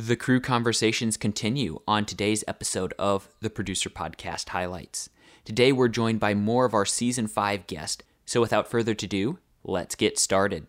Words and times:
The 0.00 0.14
crew 0.14 0.38
conversations 0.38 1.16
continue 1.16 1.80
on 1.88 2.04
today's 2.04 2.44
episode 2.46 2.94
of 3.00 3.28
the 3.40 3.50
Producer 3.50 3.90
Podcast 3.90 4.50
Highlights. 4.50 5.10
Today 5.44 5.72
we're 5.72 5.88
joined 5.88 6.20
by 6.20 6.34
more 6.34 6.64
of 6.64 6.72
our 6.72 6.86
season 6.86 7.26
5 7.26 7.66
guests. 7.66 8.04
So 8.24 8.40
without 8.40 8.70
further 8.70 8.92
ado, 8.92 9.40
let's 9.64 9.96
get 9.96 10.16
started. 10.16 10.68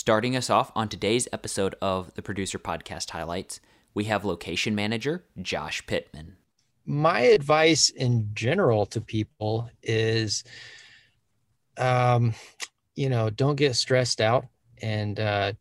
Starting 0.00 0.34
us 0.34 0.48
off 0.48 0.72
on 0.74 0.88
today's 0.88 1.28
episode 1.30 1.74
of 1.82 2.14
the 2.14 2.22
Producer 2.22 2.58
Podcast 2.58 3.10
Highlights, 3.10 3.60
we 3.92 4.04
have 4.04 4.24
location 4.24 4.74
manager 4.74 5.26
Josh 5.42 5.84
Pittman. 5.86 6.38
My 6.86 7.20
advice 7.20 7.90
in 7.90 8.30
general 8.32 8.86
to 8.86 9.02
people 9.02 9.68
is, 9.82 10.42
um, 11.76 12.32
you 12.96 13.10
know, 13.10 13.28
don't 13.28 13.56
get 13.56 13.76
stressed 13.76 14.22
out 14.22 14.46
and 14.80 15.20
uh, 15.20 15.52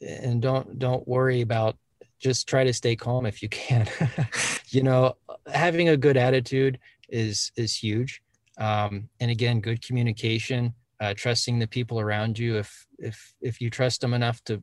and 0.00 0.40
don't 0.40 0.78
don't 0.78 1.06
worry 1.08 1.40
about. 1.40 1.76
Just 2.20 2.48
try 2.48 2.62
to 2.62 2.72
stay 2.72 2.94
calm 2.94 3.26
if 3.26 3.42
you 3.42 3.48
can. 3.48 3.88
you 4.68 4.84
know, 4.84 5.16
having 5.52 5.88
a 5.88 5.96
good 5.96 6.16
attitude 6.16 6.78
is 7.08 7.50
is 7.56 7.74
huge. 7.74 8.22
Um, 8.58 9.08
and 9.18 9.32
again, 9.32 9.60
good 9.60 9.84
communication 9.84 10.72
uh, 11.00 11.14
trusting 11.16 11.58
the 11.58 11.66
people 11.66 12.00
around 12.00 12.38
you. 12.38 12.56
If 12.56 12.86
if 12.98 13.34
if 13.40 13.60
you 13.60 13.70
trust 13.70 14.00
them 14.00 14.14
enough 14.14 14.42
to 14.44 14.62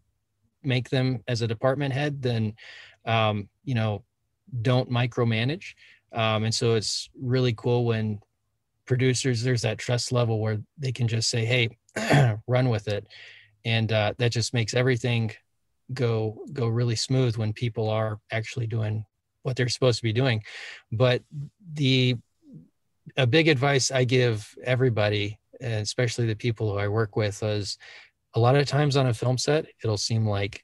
make 0.63 0.89
them 0.89 1.23
as 1.27 1.41
a 1.41 1.47
department 1.47 1.93
head, 1.93 2.21
then 2.21 2.55
um, 3.05 3.49
you 3.63 3.75
know 3.75 4.03
don't 4.61 4.89
micromanage. 4.89 5.73
Um, 6.11 6.43
and 6.43 6.53
so 6.53 6.75
it's 6.75 7.09
really 7.19 7.53
cool 7.53 7.85
when 7.85 8.19
producers 8.85 9.41
there's 9.41 9.63
that 9.63 9.77
trust 9.77 10.11
level 10.11 10.39
where 10.39 10.59
they 10.77 10.91
can 10.91 11.07
just 11.07 11.29
say, 11.29 11.45
"Hey, 11.45 11.77
run 12.47 12.69
with 12.69 12.87
it," 12.87 13.07
and 13.65 13.91
uh, 13.91 14.13
that 14.17 14.31
just 14.31 14.53
makes 14.53 14.73
everything 14.73 15.31
go 15.93 16.37
go 16.53 16.67
really 16.67 16.95
smooth 16.95 17.37
when 17.37 17.53
people 17.53 17.89
are 17.89 18.19
actually 18.31 18.67
doing 18.67 19.05
what 19.43 19.55
they're 19.55 19.69
supposed 19.69 19.97
to 19.99 20.03
be 20.03 20.13
doing. 20.13 20.41
But 20.91 21.23
the 21.73 22.15
a 23.17 23.27
big 23.27 23.47
advice 23.47 23.91
I 23.91 24.05
give 24.05 24.55
everybody 24.63 25.39
especially 25.61 26.25
the 26.25 26.35
people 26.35 26.71
who 26.71 26.77
I 26.77 26.87
work 26.87 27.15
with, 27.15 27.41
is 27.43 27.77
a 28.33 28.39
lot 28.39 28.55
of 28.55 28.67
times 28.67 28.97
on 28.97 29.07
a 29.07 29.13
film 29.13 29.37
set, 29.37 29.65
it'll 29.83 29.97
seem 29.97 30.27
like, 30.27 30.63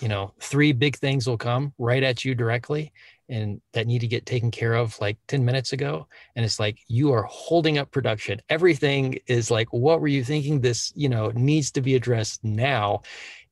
you 0.00 0.08
know, 0.08 0.32
three 0.40 0.72
big 0.72 0.96
things 0.96 1.26
will 1.26 1.38
come 1.38 1.72
right 1.78 2.02
at 2.02 2.24
you 2.24 2.34
directly 2.34 2.92
and 3.28 3.60
that 3.72 3.86
need 3.86 4.00
to 4.00 4.06
get 4.06 4.24
taken 4.24 4.50
care 4.50 4.74
of 4.74 4.98
like 5.00 5.18
10 5.26 5.44
minutes 5.44 5.72
ago. 5.72 6.06
And 6.34 6.44
it's 6.44 6.58
like 6.60 6.78
you 6.86 7.12
are 7.12 7.24
holding 7.24 7.76
up 7.76 7.90
production. 7.90 8.40
Everything 8.48 9.18
is 9.26 9.50
like, 9.50 9.72
what 9.72 10.00
were 10.00 10.08
you 10.08 10.24
thinking? 10.24 10.60
This, 10.60 10.92
you 10.94 11.08
know, 11.08 11.30
needs 11.34 11.72
to 11.72 11.82
be 11.82 11.94
addressed 11.94 12.42
now. 12.44 13.02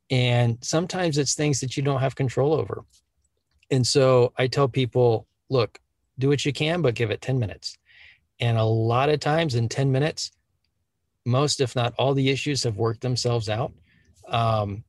And 0.09 0.59
sometimes 0.63 1.19
it's 1.19 1.35
things 1.35 1.61
that 1.61 1.77
you 1.77 1.83
don't 1.83 2.01
have 2.01 2.15
control 2.15 2.55
over. 2.55 2.85
And 3.71 3.87
so 3.87 4.33
I 4.39 4.47
tell 4.47 4.69
people, 4.69 5.27
look, 5.51 5.79
do 6.19 6.29
what 6.29 6.45
you 6.47 6.53
can, 6.53 6.81
but 6.81 6.95
give 6.95 7.11
it 7.11 7.21
10 7.21 7.39
minutes 7.39 7.77
and 8.41 8.59
a 8.59 8.65
lot 8.65 9.09
of 9.09 9.21
times 9.21 9.55
in 9.55 9.69
10 9.69 9.91
minutes, 9.91 10.33
most, 11.25 11.61
if 11.61 11.75
not 11.75 11.95
all, 11.99 12.15
the 12.15 12.29
issues 12.29 12.63
have 12.63 12.77
worked 12.77 13.01
themselves 13.01 13.49
out. 13.49 13.73
Um, 14.29 14.85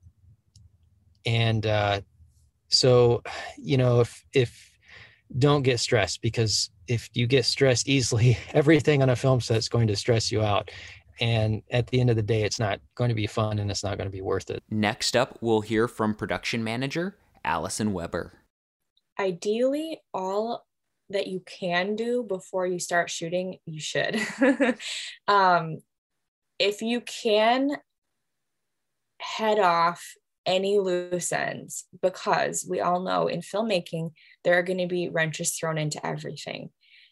and 1.25 1.65
uh, 1.65 2.01
so, 2.67 3.23
you 3.57 3.77
know, 3.77 4.01
if, 4.01 4.23
if, 4.33 4.63
don't 5.37 5.63
get 5.63 5.79
stressed 5.79 6.21
because 6.21 6.69
if 6.87 7.09
you 7.13 7.27
get 7.27 7.45
stressed 7.45 7.89
easily, 7.89 8.37
everything 8.53 9.01
on 9.01 9.09
a 9.09 9.15
film 9.15 9.41
set 9.41 9.57
is 9.57 9.69
going 9.69 9.87
to 9.87 9.95
stress 9.95 10.31
you 10.31 10.41
out. 10.41 10.71
And 11.19 11.63
at 11.71 11.87
the 11.87 11.99
end 11.99 12.09
of 12.09 12.15
the 12.15 12.21
day, 12.21 12.43
it's 12.43 12.59
not 12.59 12.79
going 12.95 13.09
to 13.09 13.15
be 13.15 13.27
fun 13.27 13.59
and 13.59 13.71
it's 13.71 13.83
not 13.83 13.97
going 13.97 14.07
to 14.07 14.15
be 14.15 14.21
worth 14.21 14.49
it. 14.49 14.63
Next 14.69 15.15
up, 15.15 15.37
we'll 15.41 15.61
hear 15.61 15.87
from 15.87 16.13
production 16.13 16.63
manager 16.63 17.17
Allison 17.43 17.91
Weber. 17.91 18.33
Ideally, 19.19 19.99
all 20.13 20.66
that 21.09 21.27
you 21.27 21.41
can 21.45 21.95
do 21.95 22.23
before 22.23 22.65
you 22.65 22.79
start 22.79 23.09
shooting, 23.09 23.57
you 23.65 23.79
should. 23.79 24.19
um, 25.27 25.77
if 26.59 26.81
you 26.81 27.01
can 27.01 27.77
head 29.19 29.59
off 29.59 30.15
any 30.45 30.79
loose 30.79 31.31
ends, 31.31 31.85
because 32.01 32.65
we 32.67 32.79
all 32.79 33.01
know 33.01 33.27
in 33.27 33.41
filmmaking, 33.41 34.11
there 34.43 34.57
are 34.57 34.63
going 34.63 34.79
to 34.79 34.87
be 34.87 35.09
wrenches 35.09 35.53
thrown 35.53 35.77
into 35.77 36.05
everything. 36.05 36.69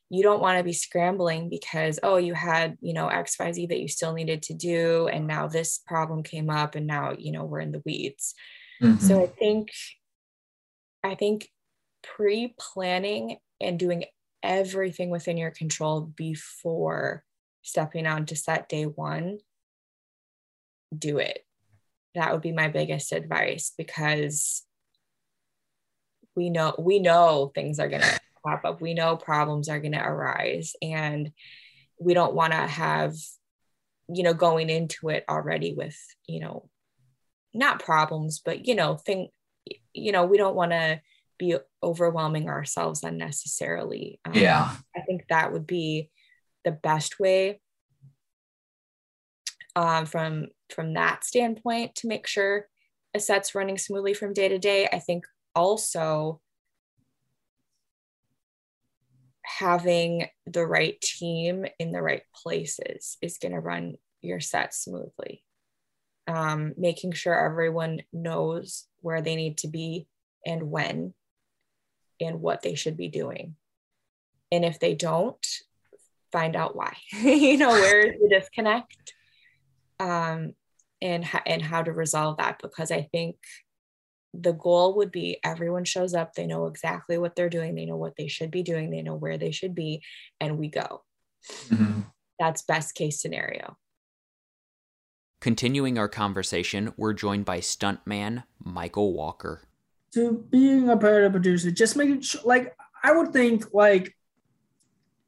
You 0.10 0.24
don't 0.24 0.42
want 0.42 0.58
to 0.60 0.64
be 0.64 0.74
scrambling 0.74 1.50
because, 1.50 2.00
oh, 2.04 2.18
you 2.18 2.34
had, 2.34 2.78
you 2.80 2.94
know, 2.94 3.08
XYZ 3.08 3.70
that 3.70 3.80
you 3.80 3.88
still 3.88 4.14
needed 4.14 4.44
to 4.44 4.54
do. 4.54 5.08
And 5.08 5.26
now 5.26 5.48
this 5.48 5.80
problem 5.86 6.22
came 6.22 6.50
up 6.50 6.76
and 6.76 6.86
now, 6.86 7.16
you 7.18 7.32
know, 7.32 7.44
we're 7.44 7.60
in 7.60 7.72
the 7.72 7.82
weeds. 7.86 8.36
Mm-hmm. 8.82 9.06
So 9.06 9.24
I 9.24 9.28
think, 9.28 9.70
I 11.04 11.16
think 11.16 11.50
pre 12.04 12.54
planning 12.58 13.38
and 13.62 13.80
doing 13.80 14.06
everything 14.44 15.10
within 15.10 15.38
your 15.38 15.52
control 15.52 16.02
before 16.02 17.24
stepping 17.62 18.06
on 18.06 18.26
to 18.28 18.36
set 18.36 18.70
day 18.70 18.84
one, 18.84 19.40
do 20.98 21.18
it. 21.18 21.40
That 22.14 22.32
would 22.32 22.42
be 22.42 22.52
my 22.52 22.68
biggest 22.68 23.12
advice 23.12 23.74
because 23.78 24.64
we 26.36 26.50
know 26.50 26.76
we 26.78 27.00
know 27.00 27.52
things 27.54 27.80
are 27.80 27.90
gonna 27.90 28.20
pop 28.46 28.64
up. 28.66 28.82
We 28.82 28.94
know 28.94 29.18
problems 29.18 29.70
are 29.70 29.80
gonna 29.80 30.04
arise 30.04 30.74
and 30.82 31.32
we 32.00 32.14
don't 32.14 32.36
want 32.36 32.54
to 32.54 32.60
have 32.60 33.16
you 34.08 34.24
know 34.24 34.34
going 34.34 34.70
into 34.70 35.10
it 35.10 35.26
already 35.30 35.74
with 35.74 35.98
you 36.28 36.40
know 36.40 36.70
not 37.54 37.84
problems 37.84 38.42
but 38.44 38.68
you 38.68 38.76
know 38.76 38.96
thing 38.96 39.30
you 39.94 40.12
know 40.12 40.26
we 40.26 40.38
don't 40.38 40.56
want 40.56 40.72
to 40.72 41.00
be 41.38 41.58
overwhelming 41.84 42.50
ourselves 42.50 43.04
unnecessarily. 43.04 44.20
Um, 44.26 44.34
yeah. 44.34 44.76
I 44.96 45.02
think 45.02 45.26
that 45.30 45.52
would 45.52 45.68
be 45.68 46.10
the 46.64 46.72
best 46.72 47.20
way 47.20 47.62
um, 49.76 50.06
from 50.06 50.48
from 50.74 50.94
that 50.94 51.24
standpoint 51.24 51.96
to 51.96 52.08
make 52.08 52.28
sure 52.28 52.68
a 53.14 53.20
set's 53.20 53.56
running 53.56 53.78
smoothly 53.78 54.14
from 54.14 54.34
day 54.34 54.48
to 54.48 54.58
day. 54.58 54.88
I 54.92 55.00
think 55.00 55.26
also 55.54 56.42
having 59.44 60.28
the 60.46 60.66
right 60.66 61.00
team 61.02 61.66
in 61.80 61.92
the 61.92 62.02
right 62.02 62.24
places 62.36 63.18
is 63.22 63.38
going 63.38 63.54
to 63.54 63.60
run 63.60 63.96
your 64.22 64.40
set 64.40 64.74
smoothly. 64.74 65.44
Um, 66.28 66.74
making 66.76 67.12
sure 67.12 67.36
everyone 67.36 68.02
knows 68.12 68.88
where 69.02 69.22
they 69.22 69.36
need 69.36 69.60
to 69.60 69.68
be 69.68 70.08
and 70.46 70.72
when 70.72 71.14
and 72.20 72.42
what 72.42 72.62
they 72.62 72.76
should 72.76 72.98
be 72.98 73.08
doing. 73.08 73.56
And 74.52 74.64
if 74.64 74.80
they 74.80 74.94
don't, 74.94 75.46
find 76.32 76.56
out 76.56 76.76
why. 76.76 76.96
you 77.12 77.58
know, 77.58 77.70
where 77.70 78.08
is 78.08 78.20
the 78.22 78.30
disconnect? 78.30 79.14
Um, 80.00 80.54
and 81.02 81.26
and 81.46 81.62
how 81.62 81.84
to 81.84 81.92
resolve 81.92 82.38
that 82.38 82.60
because 82.62 82.92
I 82.92 83.04
think 83.12 83.36
the 84.34 84.54
goal 84.54 84.98
would 84.98 85.12
be 85.12 85.40
everyone 85.44 85.86
shows 85.86 86.14
up, 86.14 86.34
they 86.34 86.46
know 86.46 86.66
exactly 86.68 87.18
what 87.18 87.36
they're 87.36 87.50
doing, 87.50 87.76
they 87.76 87.86
know 87.86 87.96
what 87.96 88.16
they 88.18 88.28
should 88.28 88.52
be 88.52 88.64
doing, 88.64 88.90
they 88.90 89.02
know 89.02 89.16
where 89.16 89.38
they 89.38 89.52
should 89.52 89.74
be, 89.74 90.02
and 90.40 90.58
we 90.58 90.68
go. 90.68 91.04
Mm-hmm. 91.70 92.02
That's 92.40 92.64
best 92.64 92.96
case 92.96 93.22
scenario. 93.22 93.78
Continuing 95.40 95.98
our 95.98 96.10
conversation, 96.10 96.94
we're 96.98 97.14
joined 97.14 97.46
by 97.46 97.60
stuntman 97.60 98.44
Michael 98.62 99.14
Walker 99.14 99.62
to 100.16 100.46
being 100.50 100.90
a 100.90 100.96
part 100.96 101.24
of 101.24 101.34
producer, 101.34 101.70
just 101.70 101.98
making 101.98 102.22
sure, 102.22 102.40
like, 102.46 102.74
I 103.04 103.12
would 103.12 103.34
think, 103.34 103.74
like, 103.74 104.16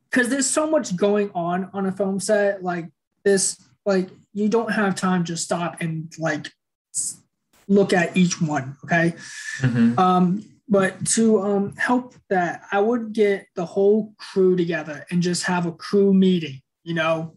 because 0.10 0.30
there's 0.30 0.50
so 0.50 0.70
much 0.70 0.96
going 0.96 1.30
on 1.36 1.70
on 1.74 1.86
a 1.86 1.92
film 1.92 2.22
set, 2.22 2.64
like, 2.64 2.90
this, 3.26 3.62
like, 3.86 4.10
you 4.34 4.48
don't 4.48 4.72
have 4.72 4.96
time 4.96 5.26
to 5.26 5.36
stop 5.36 5.82
and, 5.82 6.12
like, 6.18 6.52
look 7.68 7.92
at 7.92 8.16
each 8.16 8.42
one, 8.42 8.78
okay? 8.86 9.14
Mm-hmm. 9.60 10.00
Um, 10.00 10.46
but 10.70 11.06
to 11.08 11.42
um, 11.42 11.76
help 11.76 12.16
that, 12.30 12.62
I 12.72 12.80
would 12.80 13.12
get 13.12 13.48
the 13.56 13.66
whole 13.66 14.14
crew 14.18 14.56
together 14.56 15.06
and 15.12 15.22
just 15.22 15.44
have 15.44 15.66
a 15.66 15.74
crew 15.74 16.14
meeting, 16.14 16.62
you 16.84 16.94
know, 16.94 17.36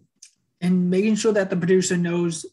and 0.61 0.88
making 0.88 1.17
sure 1.17 1.32
that 1.32 1.50
the 1.50 1.56
producer 1.56 1.97
knows 1.97 2.47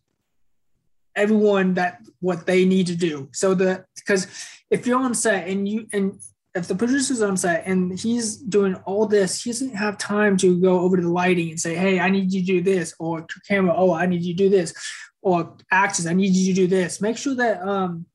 everyone 1.18 1.74
that 1.74 2.02
what 2.20 2.46
they 2.46 2.64
need 2.64 2.88
to 2.88 2.96
do. 2.96 3.28
So 3.34 3.54
the 3.54 3.86
because 3.96 4.28
if 4.70 4.88
you're 4.88 5.00
on 5.00 5.14
set 5.14 5.48
and 5.48 5.68
you 5.68 5.88
and 5.92 6.20
if 6.56 6.68
the 6.68 6.76
producer's 6.76 7.22
on 7.22 7.38
set 7.38 7.68
and 7.68 7.98
he's 8.00 8.38
doing 8.38 8.76
all 8.86 9.06
this, 9.06 9.44
he 9.44 9.52
doesn't 9.52 9.76
have 9.76 9.98
time 9.98 10.38
to 10.38 10.60
go 10.60 10.80
over 10.80 10.96
to 10.96 11.04
the 11.04 11.10
lighting 11.10 11.50
and 11.50 11.60
say, 11.60 11.76
"Hey, 11.76 12.00
I 12.00 12.10
need 12.10 12.32
you 12.32 12.42
to 12.42 12.46
do 12.46 12.62
this," 12.62 12.94
or 13.00 13.26
camera, 13.48 13.74
"Oh, 13.76 13.92
I 13.92 14.06
need 14.06 14.24
you 14.24 14.34
to 14.34 14.44
do 14.44 14.50
this," 14.50 14.74
or 15.22 15.56
actors, 15.72 16.08
"I 16.08 16.14
need 16.14 16.34
you 16.34 16.54
to 16.54 16.62
do 16.62 16.68
this." 16.68 17.02
Make 17.02 17.18
sure 17.18 17.36
that 17.36 17.62
um, 17.62 18.06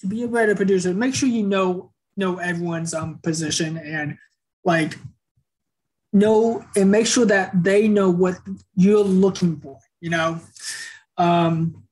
to 0.00 0.06
be 0.06 0.22
a 0.22 0.28
better 0.28 0.54
producer, 0.54 0.92
make 0.92 1.14
sure 1.14 1.28
you 1.28 1.46
know 1.46 1.92
know 2.16 2.38
everyone's 2.38 2.94
um 2.94 3.18
position 3.22 3.76
and 3.76 4.16
like 4.64 4.96
know 6.12 6.64
and 6.76 6.90
make 6.90 7.06
sure 7.06 7.26
that 7.26 7.50
they 7.64 7.88
know 7.88 8.10
what 8.10 8.36
you're 8.76 9.04
looking 9.04 9.60
for. 9.60 9.78
You 10.00 10.10
know, 10.10 10.40
um, 11.16 11.84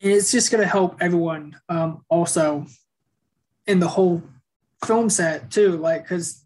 and 0.00 0.12
it's 0.12 0.30
just 0.30 0.50
going 0.50 0.62
to 0.62 0.68
help 0.68 0.96
everyone 1.00 1.58
um, 1.68 2.04
also 2.08 2.66
in 3.66 3.80
the 3.80 3.88
whole 3.88 4.22
film 4.84 5.10
set 5.10 5.50
too. 5.50 5.76
Like, 5.76 6.04
because 6.04 6.44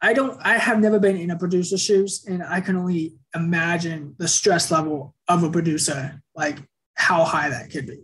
I 0.00 0.12
don't, 0.12 0.38
I 0.42 0.58
have 0.58 0.80
never 0.80 0.98
been 0.98 1.16
in 1.16 1.30
a 1.30 1.38
producer's 1.38 1.82
shoes, 1.82 2.24
and 2.26 2.42
I 2.42 2.60
can 2.60 2.76
only 2.76 3.14
imagine 3.34 4.14
the 4.18 4.28
stress 4.28 4.70
level 4.70 5.14
of 5.28 5.42
a 5.42 5.50
producer, 5.50 6.22
like 6.34 6.58
how 6.94 7.24
high 7.24 7.48
that 7.50 7.70
could 7.70 7.86
be, 7.86 8.00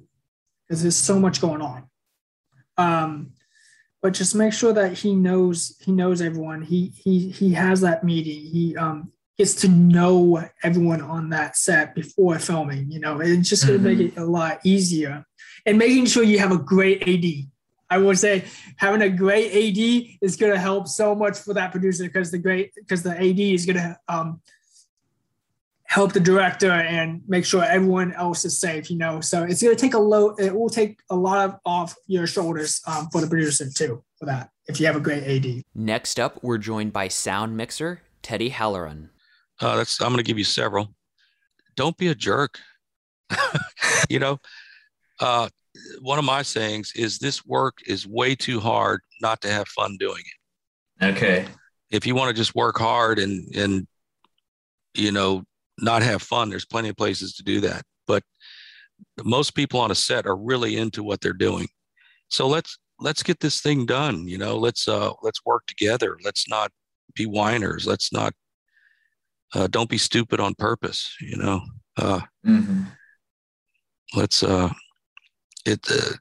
because 0.67 0.83
there's 0.83 0.97
so 0.97 1.19
much 1.19 1.41
going 1.41 1.63
on. 1.63 1.85
Um, 2.77 3.33
but 4.01 4.15
just 4.15 4.35
make 4.35 4.53
sure 4.53 4.73
that 4.73 4.95
he 4.95 5.15
knows 5.15 5.77
he 5.81 5.93
knows 5.93 6.21
everyone. 6.21 6.63
He 6.63 6.93
he 6.97 7.31
he 7.31 7.53
has 7.53 7.81
that 7.83 8.03
meeting. 8.03 8.41
He 8.51 8.77
um 8.77 9.13
gets 9.43 9.55
to 9.57 9.67
know 9.67 10.41
everyone 10.63 11.03
on 11.03 11.31
that 11.31 11.57
set 11.57 11.97
before 11.97 12.39
filming. 12.39 12.89
You 12.89 13.01
know, 13.01 13.19
it's 13.19 13.49
just 13.49 13.67
going 13.67 13.83
to 13.83 13.89
mm-hmm. 13.89 13.99
make 13.99 14.13
it 14.13 14.21
a 14.21 14.25
lot 14.25 14.61
easier. 14.63 15.27
And 15.67 15.79
making 15.79 16.07
sure 16.07 16.23
you 16.23 16.39
have 16.39 16.53
a 16.53 16.59
great 16.59 17.03
AD. 17.09 17.49
I 17.91 17.99
would 17.99 18.21
say 18.21 18.45
having 18.77 19.03
a 19.03 19.11
great 19.11 19.51
AD 19.51 20.19
is 20.21 20.37
going 20.37 20.53
to 20.53 20.61
help 20.61 20.87
so 20.87 21.17
much 21.17 21.39
for 21.39 21.55
that 21.55 21.73
producer 21.73 22.05
because 22.05 22.31
the 22.31 22.39
great 22.39 22.73
because 22.77 23.03
the 23.03 23.11
AD 23.11 23.41
is 23.41 23.67
going 23.67 23.79
to 23.79 23.99
um, 24.09 24.41
help 25.83 26.13
the 26.13 26.21
director 26.21 26.71
and 26.71 27.21
make 27.27 27.45
sure 27.45 27.65
everyone 27.65 28.13
else 28.13 28.45
is 28.45 28.61
safe. 28.61 28.93
You 28.93 28.97
know, 28.97 29.21
so 29.21 29.43
it's 29.43 29.61
going 29.61 29.75
to 29.75 29.81
take 29.81 29.95
a 29.95 29.99
load. 29.99 30.39
It 30.39 30.55
will 30.55 30.71
take 30.71 31.01
a 31.11 31.17
lot 31.17 31.49
of 31.49 31.59
off 31.67 31.97
your 32.07 32.29
shoulders 32.29 32.81
um, 32.87 33.09
for 33.11 33.21
the 33.21 33.27
producer 33.27 33.67
too 33.69 34.05
for 34.21 34.27
that. 34.27 34.51
If 34.69 34.79
you 34.79 34.87
have 34.87 34.95
a 34.95 35.01
great 35.01 35.25
AD. 35.25 35.65
Next 35.75 36.21
up, 36.21 36.41
we're 36.45 36.59
joined 36.59 36.93
by 36.93 37.09
sound 37.09 37.57
mixer 37.57 38.03
Teddy 38.23 38.51
Halloran. 38.51 39.11
Uh, 39.63 39.77
that's 39.77 40.01
I'm 40.01 40.09
going 40.09 40.19
to 40.19 40.25
give 40.25 40.39
you 40.39 40.45
several. 40.45 40.95
Don't 41.77 41.97
be 41.97 42.09
a 42.09 42.15
jerk. 42.15 42.59
you 44.11 44.19
know, 44.19 44.39
uh, 45.21 45.49
one 46.01 46.19
of 46.19 46.25
my 46.25 46.43
sayings 46.43 46.93
is 46.97 47.19
this 47.19 47.47
work 47.47 47.79
is 47.87 48.07
way 48.07 48.35
too 48.35 48.61
hard 48.61 49.01
not 49.21 49.41
to 49.43 49.49
have 49.49 49.69
fun 49.69 49.97
doing 49.99 50.23
it. 51.01 51.17
Okay. 51.17 51.47
If 51.91 52.07
you 52.07 52.15
want 52.15 52.29
to 52.29 52.35
just 52.35 52.55
work 52.55 52.79
hard 52.79 53.19
and 53.19 53.55
and 53.55 53.87
you 54.95 55.13
know 55.13 55.45
not 55.79 56.03
have 56.03 56.23
fun, 56.23 56.51
there's 56.51 56.67
plenty 56.67 56.89
of 56.89 56.97
places 56.97 57.35
to 57.35 57.45
do 57.45 57.61
that. 57.61 57.83
But 58.07 58.25
most 59.25 59.55
people 59.55 59.81
on 59.81 59.91
a 59.91 59.95
set 59.95 60.27
are 60.27 60.37
really 60.37 60.77
into 60.77 61.03
what 61.03 61.21
they're 61.21 61.33
doing. 61.33 61.69
So 62.29 62.49
let's 62.49 62.79
let's 62.99 63.23
get 63.23 63.41
this 63.41 63.61
thing 63.61 63.87
done. 63.87 64.27
You 64.27 64.39
know, 64.39 64.57
let's 64.57 64.89
uh 64.89 65.13
let's 65.23 65.45
work 65.47 65.67
together. 65.67 66.19
Let's 66.25 66.49
not 66.49 66.73
be 67.15 67.27
whiners. 67.27 67.87
Let's 67.87 68.13
not 68.13 68.33
uh, 69.55 69.67
don't 69.69 69.91
be 69.91 69.99
stupid 69.99 70.41
on 70.41 70.55
purpose. 70.55 71.15
You 71.21 71.37
know, 71.37 71.63
uh, 71.97 72.21
mm-hmm. 72.47 72.83
let's 74.15 74.43
uh, 74.43 74.71
it. 75.67 75.87
Uh, 75.91 76.17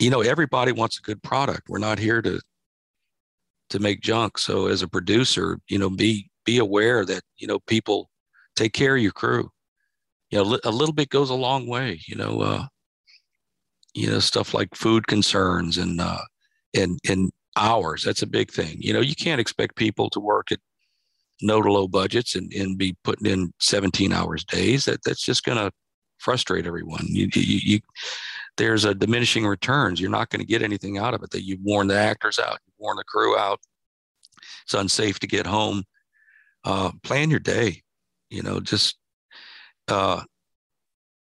you 0.00 0.10
know, 0.10 0.20
everybody 0.22 0.72
wants 0.72 0.98
a 0.98 1.02
good 1.02 1.22
product. 1.22 1.68
We're 1.68 1.78
not 1.78 1.98
here 1.98 2.20
to 2.22 2.40
to 3.70 3.78
make 3.78 4.00
junk. 4.00 4.38
So 4.38 4.66
as 4.66 4.82
a 4.82 4.88
producer, 4.88 5.58
you 5.68 5.78
know, 5.78 5.90
be 5.90 6.30
be 6.44 6.58
aware 6.58 7.04
that 7.04 7.22
you 7.36 7.46
know 7.46 7.60
people 7.60 8.10
take 8.56 8.72
care 8.72 8.96
of 8.96 9.02
your 9.02 9.12
crew. 9.12 9.50
You 10.30 10.42
know, 10.42 10.58
a 10.64 10.70
little 10.70 10.94
bit 10.94 11.10
goes 11.10 11.30
a 11.30 11.34
long 11.34 11.66
way. 11.68 12.00
You 12.06 12.16
know, 12.16 12.40
uh, 12.40 12.64
you 13.94 14.10
know 14.10 14.18
stuff 14.18 14.52
like 14.52 14.74
food 14.74 15.06
concerns 15.06 15.78
and 15.78 16.00
uh, 16.00 16.22
and 16.74 16.98
and 17.08 17.30
hours. 17.56 18.02
That's 18.04 18.22
a 18.22 18.26
big 18.26 18.50
thing. 18.50 18.76
You 18.80 18.92
know, 18.92 19.00
you 19.00 19.14
can't 19.14 19.40
expect 19.40 19.76
people 19.76 20.10
to 20.10 20.20
work 20.20 20.50
at 20.52 20.58
no 21.42 21.60
to 21.60 21.72
low 21.72 21.88
budgets 21.88 22.34
and, 22.34 22.52
and 22.52 22.78
be 22.78 22.96
putting 23.04 23.26
in 23.26 23.52
17 23.60 24.12
hours 24.12 24.44
days 24.44 24.84
that 24.84 25.02
that's 25.04 25.24
just 25.24 25.44
going 25.44 25.58
to 25.58 25.70
frustrate 26.18 26.66
everyone. 26.66 27.04
You, 27.06 27.28
you, 27.34 27.60
you, 27.62 27.80
there's 28.56 28.84
a 28.84 28.94
diminishing 28.94 29.46
returns. 29.46 30.00
You're 30.00 30.10
not 30.10 30.30
going 30.30 30.40
to 30.40 30.46
get 30.46 30.62
anything 30.62 30.96
out 30.96 31.12
of 31.12 31.22
it. 31.22 31.30
That 31.30 31.44
you've 31.44 31.62
worn 31.62 31.88
the 31.88 31.98
actors 31.98 32.38
out 32.38 32.58
you've 32.66 32.76
worn 32.78 32.96
the 32.96 33.04
crew 33.04 33.36
out. 33.36 33.60
It's 34.64 34.74
unsafe 34.74 35.18
to 35.20 35.26
get 35.26 35.46
home. 35.46 35.84
Uh, 36.64 36.92
plan 37.02 37.28
your 37.28 37.40
day 37.40 37.82
you 38.34 38.42
know 38.42 38.60
just 38.60 38.96
uh, 39.88 40.22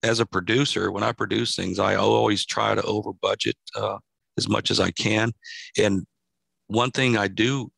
as 0.01 0.19
a 0.19 0.25
producer 0.25 0.91
when 0.91 1.03
i 1.03 1.11
produce 1.11 1.55
things 1.55 1.79
i 1.79 1.95
always 1.95 2.45
try 2.45 2.73
to 2.75 2.81
over 2.83 3.13
budget 3.13 3.55
uh, 3.75 3.97
as 4.37 4.49
much 4.49 4.71
as 4.71 4.79
i 4.79 4.91
can. 4.91 5.31
And 5.77 6.05
one 6.67 6.91
thing 6.91 7.17
i 7.17 7.27
do 7.27 7.71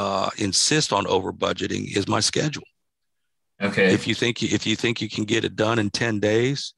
uh, 0.00 0.30
insist 0.38 0.94
on 0.94 1.06
over 1.06 1.30
budgeting 1.30 1.94
is 1.94 2.08
my 2.08 2.20
schedule. 2.20 2.64
Okay. 3.60 3.92
If 3.92 4.06
you 4.08 4.14
think 4.14 4.42
if 4.42 4.66
you 4.66 4.74
think 4.74 5.02
you 5.02 5.10
can 5.10 5.24
get 5.24 5.44
it 5.44 5.56
done 5.56 5.78
in 5.78 5.90
ten 5.90 6.20
days, 6.20 6.72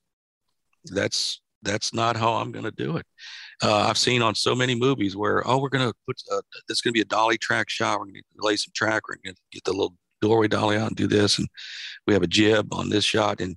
that's 0.86 1.40
that's 1.62 1.94
not 1.94 2.16
how 2.16 2.32
I'm 2.34 2.50
going 2.50 2.64
to 2.64 2.72
do 2.72 2.96
it. 2.96 3.06
Uh, 3.62 3.86
I've 3.88 3.98
seen 3.98 4.22
on 4.22 4.34
so 4.34 4.56
many 4.56 4.74
movies 4.74 5.14
where 5.16 5.48
oh 5.48 5.58
we're 5.60 5.68
going 5.68 5.88
to 5.88 5.94
put 6.04 6.16
uh, 6.32 6.40
there's 6.66 6.80
going 6.80 6.92
to 6.92 6.98
be 6.98 7.02
a 7.02 7.16
dolly 7.16 7.38
track 7.38 7.70
shot. 7.70 8.00
We're 8.00 8.06
going 8.06 8.14
to 8.14 8.22
lay 8.46 8.56
some 8.56 8.72
track. 8.74 9.02
We're 9.08 9.18
going 9.24 9.36
to 9.36 9.40
get 9.52 9.62
the 9.62 9.70
little 9.70 9.94
doorway 10.20 10.48
dolly 10.48 10.76
out 10.76 10.88
and 10.88 10.96
do 10.96 11.06
this, 11.06 11.38
and 11.38 11.46
we 12.08 12.14
have 12.14 12.24
a 12.24 12.34
jib 12.38 12.74
on 12.74 12.88
this 12.88 13.04
shot 13.04 13.40
and. 13.40 13.56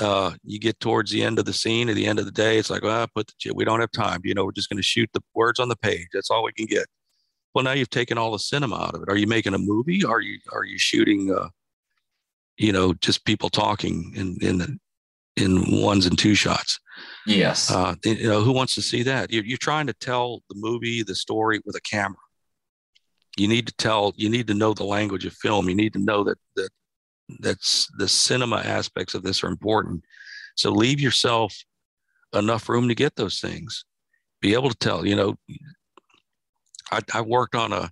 Uh, 0.00 0.32
you 0.42 0.58
get 0.58 0.80
towards 0.80 1.10
the 1.10 1.22
end 1.22 1.38
of 1.38 1.44
the 1.44 1.52
scene 1.52 1.88
at 1.88 1.94
the 1.94 2.06
end 2.06 2.18
of 2.18 2.24
the 2.24 2.32
day, 2.32 2.56
it's 2.58 2.70
like, 2.70 2.82
well, 2.82 3.06
put 3.14 3.26
the 3.26 3.34
jib. 3.38 3.52
We 3.54 3.64
don't 3.64 3.78
have 3.80 3.90
time. 3.92 4.20
You 4.24 4.34
know, 4.34 4.44
we're 4.44 4.50
just 4.50 4.70
going 4.70 4.78
to 4.78 4.82
shoot 4.82 5.08
the 5.12 5.20
words 5.34 5.60
on 5.60 5.68
the 5.68 5.76
page. 5.76 6.08
That's 6.12 6.30
all 6.30 6.42
we 6.42 6.52
can 6.52 6.64
get. 6.64 6.86
Well, 7.54 7.64
now 7.64 7.72
you've 7.72 7.90
taken 7.90 8.18
all 8.18 8.32
the 8.32 8.38
cinema 8.38 8.76
out 8.76 8.94
of 8.94 9.02
it. 9.02 9.08
Are 9.08 9.16
you 9.16 9.26
making 9.26 9.54
a 9.54 9.58
movie? 9.58 10.04
Are 10.04 10.20
you 10.20 10.38
are 10.52 10.64
you 10.64 10.78
shooting, 10.78 11.34
uh, 11.34 11.48
you 12.56 12.72
know, 12.72 12.94
just 12.94 13.24
people 13.24 13.50
talking 13.50 14.12
in 14.14 14.36
in 14.40 14.80
in 15.36 15.82
ones 15.82 16.06
and 16.06 16.18
two 16.18 16.34
shots? 16.34 16.80
Yes. 17.26 17.70
Uh, 17.70 17.94
you 18.04 18.28
know, 18.28 18.42
who 18.42 18.52
wants 18.52 18.74
to 18.74 18.82
see 18.82 19.02
that? 19.04 19.32
You're, 19.32 19.44
you're 19.44 19.58
trying 19.58 19.86
to 19.86 19.92
tell 19.94 20.42
the 20.48 20.56
movie, 20.56 21.02
the 21.02 21.14
story 21.14 21.60
with 21.64 21.76
a 21.76 21.80
camera. 21.80 22.16
You 23.36 23.48
need 23.48 23.66
to 23.66 23.74
tell. 23.74 24.12
You 24.16 24.28
need 24.28 24.46
to 24.48 24.54
know 24.54 24.74
the 24.74 24.84
language 24.84 25.24
of 25.24 25.32
film. 25.34 25.68
You 25.68 25.74
need 25.74 25.94
to 25.94 25.98
know 25.98 26.24
that 26.24 26.38
that 26.56 26.70
that's 27.40 27.88
the 27.98 28.08
cinema 28.08 28.56
aspects 28.56 29.14
of 29.14 29.22
this 29.22 29.42
are 29.42 29.48
important. 29.48 30.04
So 30.54 30.70
leave 30.70 31.00
yourself 31.00 31.54
enough 32.34 32.68
room 32.68 32.88
to 32.88 32.94
get 32.94 33.16
those 33.16 33.40
things. 33.40 33.84
Be 34.40 34.52
able 34.54 34.68
to 34.68 34.76
tell. 34.76 35.06
You 35.06 35.16
know, 35.16 35.36
I, 36.92 37.00
I 37.14 37.20
worked 37.22 37.54
on 37.54 37.72
a 37.72 37.90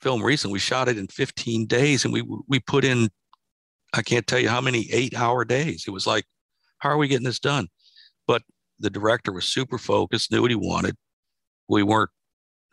film 0.00 0.22
recently. 0.22 0.54
We 0.54 0.58
shot 0.60 0.88
it 0.88 0.96
in 0.96 1.08
15 1.08 1.66
days, 1.66 2.04
and 2.04 2.12
we 2.12 2.22
we 2.48 2.60
put 2.60 2.84
in 2.84 3.10
I 3.92 4.02
can't 4.02 4.26
tell 4.26 4.38
you 4.38 4.48
how 4.48 4.60
many 4.60 4.88
eight 4.92 5.14
hour 5.14 5.44
days. 5.44 5.84
It 5.86 5.90
was 5.90 6.06
like, 6.06 6.24
how 6.78 6.90
are 6.90 6.96
we 6.96 7.08
getting 7.08 7.24
this 7.24 7.38
done? 7.38 7.68
But 8.26 8.42
the 8.78 8.90
director 8.90 9.32
was 9.32 9.46
super 9.46 9.78
focused, 9.78 10.30
knew 10.30 10.42
what 10.42 10.50
he 10.50 10.56
wanted. 10.56 10.96
We 11.68 11.82
weren't 11.82 12.10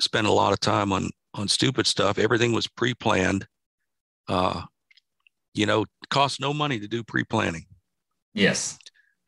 spending 0.01 0.31
a 0.31 0.35
lot 0.35 0.53
of 0.53 0.59
time 0.59 0.91
on 0.91 1.09
on 1.33 1.47
stupid 1.47 1.87
stuff. 1.87 2.19
Everything 2.19 2.51
was 2.51 2.67
pre 2.67 2.93
planned. 2.93 3.47
Uh, 4.27 4.63
you 5.53 5.65
know, 5.65 5.85
costs 6.09 6.39
no 6.39 6.53
money 6.53 6.79
to 6.79 6.87
do 6.87 7.03
pre 7.03 7.23
planning. 7.23 7.65
Yes. 8.33 8.77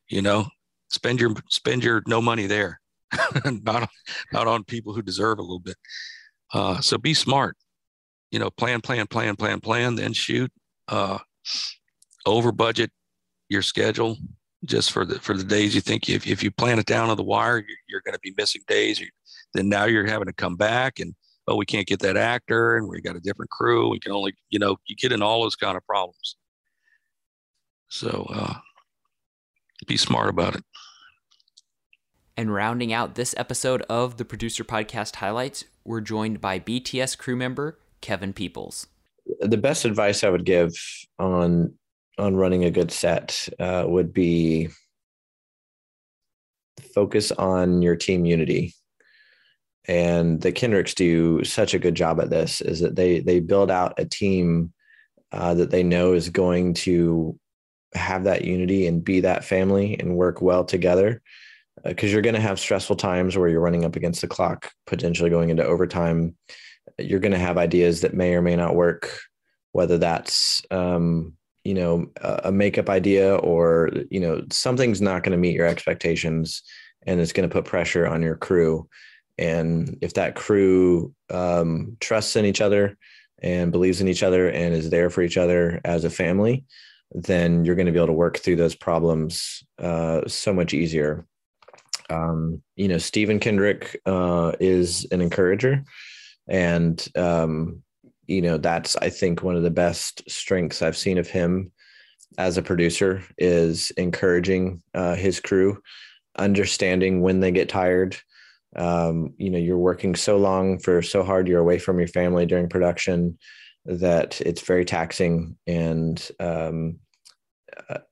You 0.09 0.21
know, 0.21 0.47
spend 0.89 1.19
your 1.19 1.33
spend 1.49 1.83
your 1.83 2.03
no 2.07 2.21
money 2.21 2.47
there, 2.47 2.81
not 3.45 3.89
not 4.33 4.47
on 4.47 4.63
people 4.63 4.93
who 4.93 5.01
deserve 5.01 5.39
a 5.39 5.41
little 5.41 5.59
bit. 5.59 5.77
Uh, 6.55 6.79
so 6.79 6.97
be 6.97 7.13
smart. 7.13 7.57
You 8.31 8.39
know, 8.39 8.49
plan, 8.49 8.79
plan, 8.79 9.07
plan, 9.07 9.35
plan, 9.35 9.59
plan, 9.59 9.95
then 9.95 10.13
shoot. 10.13 10.49
Uh, 10.87 11.17
over 12.25 12.51
budget 12.51 12.91
your 13.49 13.61
schedule 13.61 14.17
just 14.63 14.91
for 14.91 15.05
the 15.05 15.19
for 15.19 15.35
the 15.35 15.43
days 15.43 15.75
you 15.75 15.81
think 15.81 16.09
if, 16.09 16.25
if 16.25 16.41
you 16.41 16.49
plan 16.49 16.79
it 16.79 16.85
down 16.85 17.09
on 17.09 17.17
the 17.17 17.23
wire, 17.23 17.57
you're, 17.57 17.77
you're 17.89 18.01
going 18.05 18.13
to 18.13 18.19
be 18.21 18.33
missing 18.37 18.61
days. 18.67 18.99
You, 18.99 19.07
then 19.53 19.67
now 19.67 19.85
you're 19.85 20.07
having 20.07 20.27
to 20.27 20.33
come 20.33 20.55
back 20.55 20.99
and 20.99 21.13
oh, 21.47 21.55
we 21.55 21.65
can't 21.65 21.87
get 21.87 21.99
that 21.99 22.17
actor, 22.17 22.77
and 22.77 22.87
we 22.87 23.01
got 23.01 23.15
a 23.15 23.19
different 23.19 23.51
crew. 23.51 23.89
We 23.89 23.99
can 23.99 24.11
only, 24.11 24.33
you 24.49 24.59
know, 24.59 24.77
you 24.87 24.95
get 24.95 25.11
in 25.11 25.21
all 25.21 25.43
those 25.43 25.55
kind 25.55 25.77
of 25.77 25.85
problems. 25.85 26.37
So 27.89 28.27
uh, 28.33 28.55
be 29.87 29.97
smart 29.97 30.29
about 30.29 30.55
it. 30.55 30.63
And 32.37 32.53
rounding 32.53 32.91
out 32.91 33.15
this 33.15 33.35
episode 33.37 33.83
of 33.83 34.17
the 34.17 34.25
Producer 34.25 34.63
Podcast 34.63 35.17
Highlights, 35.17 35.65
we're 35.85 36.01
joined 36.01 36.41
by 36.41 36.59
BTS 36.59 37.17
crew 37.17 37.35
member 37.35 37.79
Kevin 38.01 38.33
Peoples. 38.33 38.87
The 39.39 39.57
best 39.57 39.85
advice 39.85 40.23
I 40.23 40.29
would 40.29 40.45
give 40.45 40.73
on 41.19 41.73
on 42.17 42.35
running 42.35 42.63
a 42.63 42.71
good 42.71 42.91
set 42.91 43.47
uh, 43.59 43.83
would 43.87 44.13
be 44.13 44.69
focus 46.93 47.31
on 47.31 47.81
your 47.81 47.95
team 47.95 48.25
unity. 48.25 48.73
And 49.87 50.41
the 50.41 50.51
Kendricks 50.51 50.93
do 50.93 51.43
such 51.43 51.73
a 51.73 51.79
good 51.79 51.95
job 51.95 52.19
at 52.19 52.29
this. 52.29 52.61
Is 52.61 52.79
that 52.79 52.95
they 52.95 53.19
they 53.19 53.39
build 53.39 53.69
out 53.69 53.93
a 53.97 54.05
team 54.05 54.73
uh, 55.31 55.53
that 55.55 55.71
they 55.71 55.83
know 55.83 56.13
is 56.13 56.29
going 56.29 56.73
to 56.73 57.37
have 57.93 58.25
that 58.25 58.43
unity 58.43 58.87
and 58.87 59.03
be 59.03 59.21
that 59.21 59.43
family 59.43 59.97
and 59.99 60.15
work 60.15 60.41
well 60.41 60.65
together 60.65 61.21
because 61.83 62.11
you're 62.11 62.21
going 62.21 62.35
to 62.35 62.41
have 62.41 62.59
stressful 62.59 62.95
times 62.95 63.37
where 63.37 63.49
you're 63.49 63.61
running 63.61 63.85
up 63.85 63.95
against 63.95 64.21
the 64.21 64.27
clock, 64.27 64.71
potentially 64.87 65.29
going 65.29 65.49
into 65.49 65.65
overtime. 65.65 66.35
You're 66.97 67.19
going 67.19 67.33
to 67.33 67.37
have 67.37 67.57
ideas 67.57 68.01
that 68.01 68.13
may 68.13 68.33
or 68.33 68.41
may 68.41 68.55
not 68.55 68.75
work, 68.75 69.19
whether 69.73 69.97
that's 69.97 70.61
um, 70.71 71.33
you 71.63 71.73
know 71.73 72.07
a 72.21 72.51
makeup 72.51 72.89
idea 72.89 73.35
or 73.35 73.89
you 74.09 74.19
know 74.19 74.43
something's 74.51 75.01
not 75.01 75.23
going 75.23 75.31
to 75.31 75.37
meet 75.37 75.55
your 75.55 75.67
expectations, 75.67 76.63
and 77.05 77.19
it's 77.19 77.33
going 77.33 77.47
to 77.47 77.53
put 77.53 77.65
pressure 77.65 78.07
on 78.07 78.21
your 78.21 78.35
crew. 78.35 78.87
And 79.37 79.97
if 80.01 80.13
that 80.13 80.35
crew 80.35 81.13
um, 81.29 81.97
trusts 81.99 82.37
in 82.37 82.45
each 82.45 82.61
other 82.61 82.97
and 83.43 83.71
believes 83.71 83.99
in 83.99 84.07
each 84.07 84.23
other 84.23 84.49
and 84.49 84.73
is 84.73 84.89
there 84.89 85.09
for 85.09 85.21
each 85.21 85.35
other 85.35 85.81
as 85.83 86.05
a 86.05 86.09
family, 86.09 86.63
then 87.11 87.65
you're 87.65 87.75
going 87.75 87.85
to 87.85 87.91
be 87.91 87.97
able 87.97 88.07
to 88.07 88.13
work 88.13 88.37
through 88.37 88.55
those 88.55 88.75
problems 88.75 89.61
uh, 89.77 90.21
so 90.25 90.53
much 90.53 90.73
easier 90.73 91.25
um, 92.09 92.61
you 92.75 92.87
know, 92.87 92.97
Stephen 92.97 93.39
Kendrick 93.39 93.99
uh, 94.05 94.53
is 94.59 95.05
an 95.11 95.21
encourager, 95.21 95.83
and 96.47 97.05
um, 97.15 97.81
you 98.27 98.41
know 98.41 98.57
that's 98.57 98.95
I 98.97 99.09
think 99.09 99.43
one 99.43 99.55
of 99.55 99.63
the 99.63 99.71
best 99.71 100.23
strengths 100.29 100.81
I've 100.81 100.97
seen 100.97 101.17
of 101.17 101.27
him 101.27 101.71
as 102.37 102.57
a 102.57 102.61
producer 102.61 103.23
is 103.37 103.91
encouraging 103.91 104.81
uh, 104.93 105.15
his 105.15 105.39
crew, 105.39 105.81
understanding 106.37 107.21
when 107.21 107.39
they 107.39 107.51
get 107.51 107.69
tired. 107.69 108.17
Um, 108.75 109.33
you 109.37 109.49
know, 109.49 109.57
you're 109.57 109.77
working 109.77 110.15
so 110.15 110.37
long 110.37 110.79
for 110.79 111.01
so 111.01 111.23
hard, 111.23 111.47
you're 111.47 111.61
away 111.61 111.79
from 111.79 111.97
your 111.97 112.09
family 112.09 112.45
during 112.45 112.67
production 112.67 113.37
that 113.85 114.41
it's 114.41 114.61
very 114.61 114.83
taxing 114.83 115.55
and 115.67 116.29
um, 116.39 116.99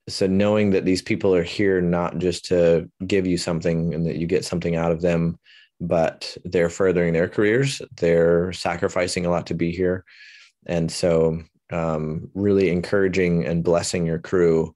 so 0.08 0.28
knowing 0.28 0.72
that 0.72 0.86
these 0.86 1.02
people 1.02 1.34
are 1.34 1.44
here 1.44 1.82
not 1.82 2.18
just 2.18 2.46
to 2.46 2.90
give 3.08 3.26
you 3.26 3.38
something 3.38 3.94
and 3.94 4.06
that 4.06 4.18
you 4.18 4.28
get 4.28 4.46
something 4.46 4.76
out 4.76 4.92
of 4.92 5.02
them 5.02 5.38
but 5.80 6.38
they're 6.46 6.70
furthering 6.70 7.14
their 7.14 7.28
careers 7.28 7.82
they're 7.98 8.54
sacrificing 8.54 9.26
a 9.26 9.30
lot 9.30 9.48
to 9.48 9.54
be 9.54 9.72
here. 9.72 10.06
And 10.66 10.92
so 10.92 11.42
um, 11.72 12.30
really 12.34 12.70
encouraging 12.70 13.46
and 13.46 13.64
blessing 13.64 14.06
your 14.06 14.20
crew. 14.20 14.76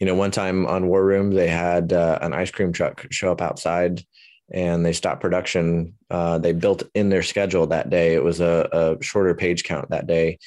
You 0.00 0.06
know 0.06 0.14
one 0.14 0.32
time 0.32 0.66
on 0.66 0.88
war 0.88 1.04
room 1.04 1.30
they 1.30 1.48
had 1.48 1.92
uh, 1.92 2.18
an 2.22 2.34
ice 2.34 2.50
cream 2.50 2.72
truck 2.72 3.06
show 3.10 3.30
up 3.30 3.40
outside 3.40 4.04
and 4.52 4.84
they 4.84 4.92
stopped 4.92 5.20
production. 5.20 5.94
Uh, 6.10 6.38
they 6.38 6.52
built 6.52 6.82
in 6.94 7.08
their 7.08 7.22
schedule 7.22 7.68
that 7.68 7.88
day. 7.88 8.14
It 8.14 8.24
was 8.24 8.40
a, 8.40 8.68
a 8.72 9.02
shorter 9.02 9.34
page 9.34 9.62
count 9.62 9.90
that 9.90 10.06
day 10.06 10.38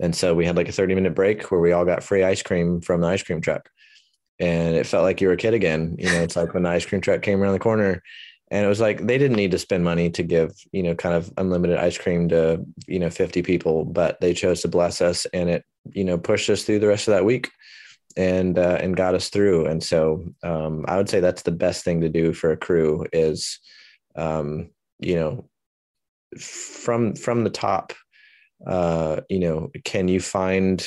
and 0.00 0.14
so 0.14 0.34
we 0.34 0.46
had 0.46 0.56
like 0.56 0.68
a 0.68 0.72
30 0.72 0.94
minute 0.94 1.14
break 1.14 1.50
where 1.50 1.60
we 1.60 1.72
all 1.72 1.84
got 1.84 2.02
free 2.02 2.24
ice 2.24 2.42
cream 2.42 2.80
from 2.80 3.00
the 3.00 3.06
ice 3.06 3.22
cream 3.22 3.40
truck. 3.40 3.68
And 4.40 4.74
it 4.74 4.86
felt 4.86 5.04
like 5.04 5.20
you 5.20 5.28
were 5.28 5.34
a 5.34 5.38
kid 5.38 5.54
again. 5.54 5.94
You 5.98 6.06
know, 6.06 6.22
it's 6.22 6.34
like 6.34 6.54
when 6.54 6.64
the 6.64 6.70
ice 6.70 6.84
cream 6.84 7.00
truck 7.00 7.22
came 7.22 7.40
around 7.40 7.52
the 7.52 7.60
corner 7.60 8.02
and 8.50 8.64
it 8.64 8.68
was 8.68 8.80
like 8.80 9.06
they 9.06 9.16
didn't 9.18 9.36
need 9.36 9.52
to 9.52 9.58
spend 9.58 9.84
money 9.84 10.10
to 10.10 10.22
give, 10.22 10.52
you 10.72 10.82
know, 10.82 10.94
kind 10.94 11.14
of 11.14 11.32
unlimited 11.38 11.78
ice 11.78 11.96
cream 11.96 12.28
to, 12.30 12.64
you 12.88 12.98
know, 12.98 13.10
50 13.10 13.42
people, 13.42 13.84
but 13.84 14.20
they 14.20 14.34
chose 14.34 14.60
to 14.62 14.68
bless 14.68 15.00
us 15.00 15.26
and 15.32 15.48
it, 15.48 15.64
you 15.92 16.04
know, 16.04 16.18
pushed 16.18 16.50
us 16.50 16.64
through 16.64 16.80
the 16.80 16.88
rest 16.88 17.06
of 17.06 17.14
that 17.14 17.24
week 17.24 17.50
and 18.16 18.58
uh, 18.58 18.78
and 18.80 18.96
got 18.96 19.14
us 19.14 19.28
through. 19.28 19.66
And 19.66 19.82
so 19.82 20.24
um, 20.42 20.84
I 20.88 20.96
would 20.96 21.08
say 21.08 21.20
that's 21.20 21.42
the 21.42 21.52
best 21.52 21.84
thing 21.84 22.00
to 22.00 22.08
do 22.08 22.32
for 22.32 22.50
a 22.50 22.56
crew 22.56 23.06
is, 23.12 23.60
um, 24.16 24.70
you 24.98 25.14
know, 25.16 25.48
from 26.38 27.14
from 27.14 27.44
the 27.44 27.50
top, 27.50 27.92
uh, 28.66 29.20
you 29.28 29.40
know, 29.40 29.70
can 29.84 30.08
you 30.08 30.20
find 30.20 30.86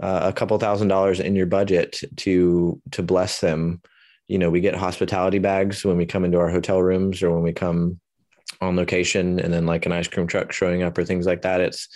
uh, 0.00 0.20
a 0.24 0.32
couple 0.32 0.58
thousand 0.58 0.88
dollars 0.88 1.20
in 1.20 1.36
your 1.36 1.46
budget 1.46 2.00
to 2.16 2.80
to 2.92 3.02
bless 3.02 3.40
them? 3.40 3.80
You 4.28 4.38
know, 4.38 4.50
we 4.50 4.60
get 4.60 4.74
hospitality 4.74 5.38
bags 5.38 5.84
when 5.84 5.96
we 5.96 6.06
come 6.06 6.24
into 6.24 6.38
our 6.38 6.50
hotel 6.50 6.82
rooms 6.82 7.22
or 7.22 7.30
when 7.32 7.42
we 7.42 7.52
come 7.52 8.00
on 8.60 8.76
location, 8.76 9.38
and 9.38 9.52
then 9.52 9.66
like 9.66 9.86
an 9.86 9.92
ice 9.92 10.08
cream 10.08 10.26
truck 10.26 10.52
showing 10.52 10.82
up 10.82 10.96
or 10.96 11.04
things 11.04 11.26
like 11.26 11.42
that. 11.42 11.60
It's 11.60 11.88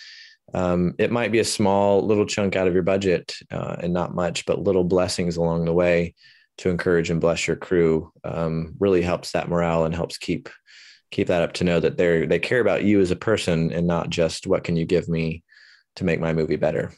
um, 0.54 0.94
it 0.98 1.10
might 1.10 1.32
be 1.32 1.40
a 1.40 1.44
small 1.44 2.06
little 2.06 2.26
chunk 2.26 2.56
out 2.56 2.68
of 2.68 2.74
your 2.74 2.82
budget 2.82 3.36
uh, 3.50 3.76
and 3.80 3.92
not 3.92 4.14
much, 4.14 4.46
but 4.46 4.62
little 4.62 4.84
blessings 4.84 5.36
along 5.36 5.64
the 5.64 5.74
way 5.74 6.14
to 6.58 6.70
encourage 6.70 7.10
and 7.10 7.20
bless 7.20 7.46
your 7.46 7.56
crew 7.56 8.12
um, 8.24 8.74
really 8.78 9.02
helps 9.02 9.32
that 9.32 9.48
morale 9.48 9.84
and 9.84 9.94
helps 9.94 10.18
keep 10.18 10.48
keep 11.10 11.28
that 11.28 11.42
up 11.42 11.52
to 11.54 11.64
know 11.64 11.80
that 11.80 11.96
they're 11.96 12.26
they 12.26 12.38
care 12.38 12.60
about 12.60 12.84
you 12.84 13.00
as 13.00 13.10
a 13.10 13.16
person 13.16 13.72
and 13.72 13.86
not 13.86 14.10
just 14.10 14.46
what 14.46 14.64
can 14.64 14.76
you 14.76 14.84
give 14.84 15.08
me 15.08 15.42
to 15.96 16.04
make 16.04 16.20
my 16.20 16.32
movie 16.32 16.56
better. 16.56 16.92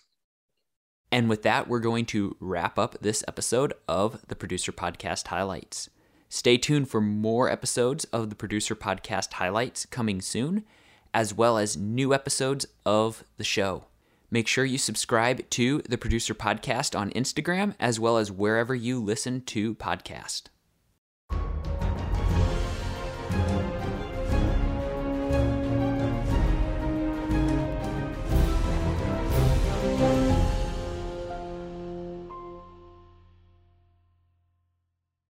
And 1.12 1.28
with 1.28 1.42
that, 1.42 1.66
we're 1.66 1.80
going 1.80 2.06
to 2.06 2.36
wrap 2.38 2.78
up 2.78 2.96
this 3.00 3.24
episode 3.26 3.72
of 3.88 4.20
the 4.28 4.36
Producer 4.36 4.70
Podcast 4.70 5.26
Highlights. 5.26 5.90
Stay 6.28 6.56
tuned 6.56 6.88
for 6.88 7.00
more 7.00 7.50
episodes 7.50 8.04
of 8.06 8.30
the 8.30 8.36
Producer 8.36 8.76
Podcast 8.76 9.32
Highlights 9.32 9.86
coming 9.86 10.20
soon, 10.20 10.64
as 11.12 11.34
well 11.34 11.58
as 11.58 11.76
new 11.76 12.14
episodes 12.14 12.66
of 12.86 13.24
the 13.36 13.44
show. 13.44 13.86
Make 14.30 14.46
sure 14.46 14.64
you 14.64 14.78
subscribe 14.78 15.50
to 15.50 15.82
the 15.88 15.98
Producer 15.98 16.34
Podcast 16.34 16.96
on 16.96 17.10
Instagram, 17.10 17.74
as 17.80 17.98
well 17.98 18.16
as 18.16 18.30
wherever 18.30 18.76
you 18.76 19.02
listen 19.02 19.40
to 19.46 19.74
podcast. 19.74 20.42